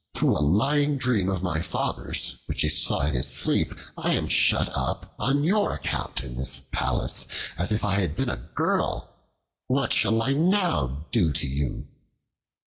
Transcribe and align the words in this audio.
through 0.15 0.35
a 0.35 0.41
lying 0.41 0.97
dream 0.97 1.29
of 1.29 1.43
my 1.43 1.61
father's, 1.61 2.39
which 2.47 2.61
he 2.63 2.69
saw 2.69 3.01
in 3.01 3.13
his 3.13 3.31
sleep, 3.31 3.71
I 3.95 4.13
am 4.13 4.27
shut 4.27 4.67
up 4.73 5.13
on 5.19 5.43
your 5.43 5.75
account 5.75 6.23
in 6.23 6.37
this 6.37 6.63
palace 6.71 7.27
as 7.55 7.71
if 7.71 7.85
I 7.85 7.99
had 7.99 8.15
been 8.15 8.27
a 8.31 8.49
girl: 8.55 9.13
what 9.67 9.93
shall 9.93 10.23
I 10.23 10.33
now 10.33 11.05
do 11.11 11.31
to 11.33 11.47
you?" 11.47 11.87